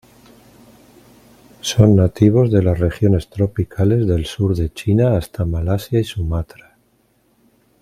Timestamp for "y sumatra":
5.99-6.75